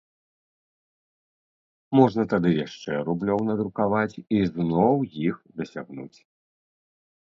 Можна 1.99 2.23
тады 2.33 2.49
яшчэ 2.65 2.91
рублёў 3.11 3.39
надрукаваць 3.53 4.19
і 4.41 4.43
зноў 4.57 4.95
іх 5.31 5.35
дасягнуць. 5.61 6.15